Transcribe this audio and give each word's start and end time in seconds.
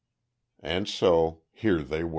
And 0.63 0.89
so 0.89 1.43
here 1.53 1.83
they 1.83 2.03
were. 2.03 2.09